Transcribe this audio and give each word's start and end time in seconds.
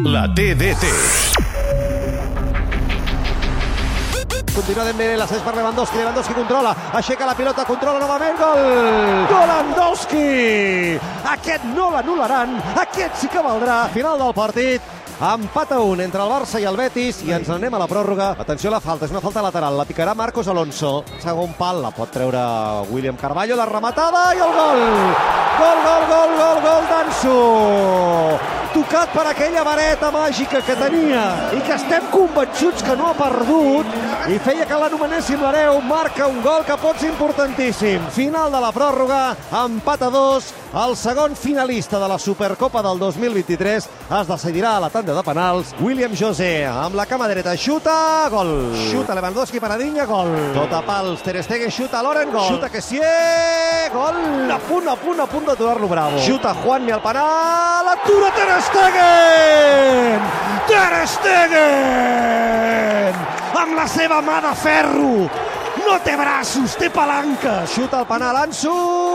La 0.00 0.26
TDT. 0.26 0.84
Continua 4.54 4.84
Dembélé, 4.84 5.16
la 5.18 5.26
per 5.26 5.54
Lewandowski, 5.54 5.98
Lewandowski 5.98 6.32
controla, 6.32 6.74
aixeca 6.94 7.26
la 7.26 7.34
pilota, 7.34 7.66
controla 7.66 7.98
novament, 8.00 8.38
gol! 8.38 9.26
Golandowski! 9.28 10.96
Aquest 11.34 11.66
no 11.76 11.90
l'anul·laran, 11.92 12.56
aquest 12.80 13.20
sí 13.20 13.28
que 13.28 13.42
valdrà. 13.44 13.90
Final 13.92 14.16
del 14.16 14.32
partit, 14.32 14.80
empat 15.20 15.76
a 15.76 15.82
un 15.84 16.00
entre 16.00 16.24
el 16.24 16.32
Barça 16.32 16.60
i 16.62 16.64
el 16.64 16.80
Betis 16.80 17.20
i 17.28 17.36
ens 17.36 17.52
n'anem 17.52 17.76
a 17.76 17.82
la 17.84 17.90
pròrroga. 17.90 18.30
Atenció 18.40 18.72
a 18.72 18.78
la 18.78 18.80
falta, 18.80 19.04
és 19.04 19.12
una 19.12 19.20
falta 19.20 19.44
lateral, 19.44 19.76
la 19.76 19.84
picarà 19.84 20.16
Marcos 20.16 20.48
Alonso. 20.48 21.02
Segon 21.20 21.52
pal, 21.58 21.84
la 21.84 21.92
pot 21.92 22.08
treure 22.16 22.40
William 22.88 23.20
Carballo, 23.20 23.60
la 23.60 23.68
rematada 23.68 24.30
i 24.32 24.40
el 24.40 24.56
gol! 24.56 24.82
Gol, 25.60 25.84
gol, 25.84 26.10
gol, 26.16 26.36
gol, 26.40 26.64
gol 26.64 26.90
d'Anso! 26.94 28.61
Tocat 28.92 29.14
per 29.16 29.22
aquella 29.24 29.62
vareta 29.64 30.10
màgica 30.12 30.60
que 30.60 30.74
tenia 30.76 31.22
i 31.56 31.62
que 31.64 31.78
estem 31.78 32.10
convençuts 32.12 32.84
que 32.84 32.92
no 33.00 33.06
ha 33.08 33.14
perdut 33.16 33.88
i 34.28 34.36
feia 34.44 34.66
que 34.68 34.76
l'anomenéssim 34.76 35.40
l'hereu, 35.40 35.78
marca 35.80 36.26
un 36.28 36.42
gol 36.44 36.60
que 36.68 36.76
pot 36.76 37.00
ser 37.00 37.08
importantíssim. 37.08 38.04
Final 38.12 38.52
de 38.52 38.60
la 38.60 38.68
pròrroga, 38.70 39.22
empat 39.62 40.04
a 40.04 40.10
dos, 40.12 40.50
el 40.84 40.92
segon 40.96 41.32
finalista 41.36 41.98
de 41.98 42.10
la 42.12 42.18
Supercopa 42.20 42.82
del 42.84 43.00
2023 43.00 43.88
es 44.20 44.28
decidirà 44.28 44.76
a 44.76 44.84
la 44.84 44.90
tanda 44.92 45.16
de 45.16 45.24
penals. 45.24 45.72
William 45.80 46.12
José 46.12 46.66
amb 46.68 46.94
la 46.94 47.08
cama 47.08 47.30
dreta 47.32 47.56
xuta, 47.56 48.28
gol. 48.30 48.52
Xuta 48.90 49.16
Lewandowski, 49.16 49.60
Paradinha, 49.60 50.04
gol. 50.04 50.30
Tot 50.52 50.76
a 50.76 50.82
pals, 50.84 51.24
Ter 51.24 51.40
Stegen 51.42 51.72
xuta 51.72 52.04
Loren, 52.04 52.28
gol. 52.30 52.52
Xuta 52.52 52.68
Kessié, 52.68 53.88
gol. 53.96 54.20
A 54.52 54.60
punt, 54.68 54.92
a 54.92 54.96
punt, 55.00 55.24
a 55.24 55.26
punt 55.26 55.48
d'aturar-lo 55.48 55.88
Bravo. 55.88 56.20
Xuta 56.28 56.52
Juanmi 56.60 56.92
al 56.92 57.02
penal, 57.02 57.92
atura 57.96 58.30
Ter 58.36 58.52
Stegen! 58.60 58.81
Stegen! 58.82 60.22
Ter 60.66 61.06
Stegen! 61.06 62.34
Amb 63.54 63.76
la 63.78 63.86
seva 63.86 64.18
mà 64.24 64.40
de 64.42 64.54
ferro! 64.58 65.30
No 65.82 65.98
té 66.02 66.16
braços, 66.18 66.74
té 66.80 66.88
palanca! 66.90 67.62
Xuta 67.70 68.00
el 68.02 68.06
penal, 68.10 68.36
Ansu! 68.42 68.72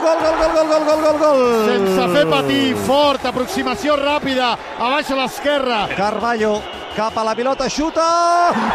Gol, 0.00 0.18
gol, 0.22 0.36
gol, 0.40 0.52
gol, 0.54 0.66
gol, 0.70 0.84
gol, 0.88 1.00
gol, 1.04 1.18
gol! 1.20 1.40
Sense 1.68 2.08
fer 2.14 2.24
patir, 2.30 2.76
fort, 2.86 3.22
aproximació 3.28 3.96
ràpida, 4.00 4.48
a 4.56 4.90
baix 4.94 5.12
a 5.12 5.16
l'esquerra. 5.20 5.80
Carballo, 5.92 6.54
cap 6.96 7.14
a 7.20 7.22
la 7.28 7.34
pilota, 7.36 7.68
xuta! 7.68 8.08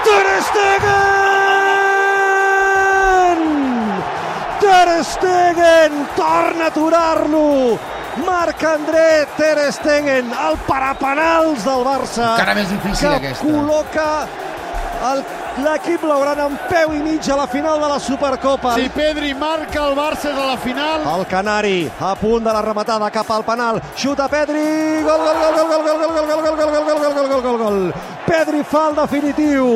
Ter 0.05 0.27
Stegen! 0.51 1.01
Ter 4.61 4.89
Stegen 5.03 5.93
torna 6.13 6.69
a 6.69 6.71
aturar-lo! 6.73 7.94
Marc 8.23 8.63
André 8.63 9.27
Ter 9.37 9.57
Stegen, 9.73 10.31
el 10.31 10.57
parapenals 10.67 11.63
del 11.65 11.83
Barça. 11.83 12.31
Encara 12.37 12.55
més 12.55 12.69
difícil, 12.71 13.09
que 13.09 13.15
aquesta. 13.15 13.43
col·loca 13.43 14.05
el- 15.11 15.25
l'equip 15.65 16.01
blaugrana 16.01 16.45
en 16.47 16.55
peu 16.69 16.93
i 16.95 16.99
mig 17.03 17.29
a 17.31 17.35
la 17.35 17.47
final 17.47 17.79
de 17.79 17.87
la 17.87 17.99
Supercopa. 17.99 18.75
Si 18.75 18.89
Pedri 18.89 19.33
marca 19.33 19.87
el 19.87 19.95
Barça 19.95 20.31
a 20.31 20.45
la 20.51 20.57
final, 20.57 21.01
El 21.17 21.25
Canari, 21.27 21.91
a 21.99 22.15
punt 22.15 22.43
de 22.43 22.51
la 22.53 22.61
rematada 22.61 23.09
cap 23.11 23.29
al 23.31 23.43
penal. 23.43 23.81
Xuta 23.95 24.27
Pedri. 24.27 25.01
Gol, 25.03 25.17
gol, 25.17 25.35
gol, 25.41 25.53
gol, 25.55 25.67
gol, 25.67 25.83
gol, 25.83 26.07
gol, 26.07 26.15
gol, 26.15 26.41
gol, 26.41 26.55
gol, 26.55 26.55
gol, 26.55 26.55
gol, 26.55 26.85
gol, 26.85 27.13
gol, 27.13 27.13
gol, 27.13 27.27
gol, 27.29 27.41
gol, 27.41 27.57
gol. 27.57 27.64
Pedri 28.45 28.61
fa 28.61 28.89
el 28.91 28.93
definitiu. 28.93 29.67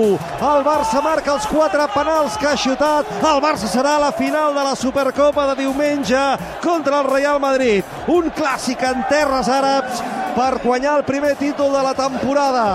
El 0.46 0.60
Barça 0.62 1.02
marca 1.02 1.32
els 1.34 1.46
quatre 1.50 1.88
penals 1.90 2.36
que 2.38 2.46
ha 2.46 2.58
xutat. 2.58 3.08
El 3.26 3.40
Barça 3.42 3.66
serà 3.66 3.96
a 3.98 4.02
la 4.04 4.12
final 4.14 4.54
de 4.54 4.66
la 4.68 4.76
Supercopa 4.78 5.48
de 5.50 5.56
diumenge 5.64 6.22
contra 6.62 7.00
el 7.00 7.10
Real 7.10 7.40
Madrid. 7.42 7.84
Un 8.14 8.30
clàssic 8.30 8.84
en 8.86 9.02
terres 9.10 9.50
àrabs 9.50 10.04
per 10.36 10.60
guanyar 10.62 11.00
el 11.00 11.08
primer 11.08 11.34
títol 11.40 11.74
de 11.74 11.82
la 11.88 11.96
temporada. 11.98 12.68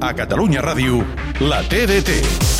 A 0.00 0.14
Catalunya 0.16 0.64
Ràdio, 0.64 1.04
la 1.44 1.60
TDT. 1.68 2.51